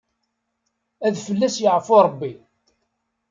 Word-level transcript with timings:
Ad 1.07 1.15
fell-as 1.25 1.55
yeɛfu 1.63 1.97
Ṛebbi. 2.07 2.31